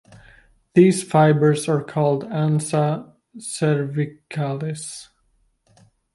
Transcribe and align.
These 0.73 1.03
fibers 1.03 1.69
are 1.69 1.83
called 1.83 2.23
ansa 2.23 3.13
cervicalis. 3.37 5.09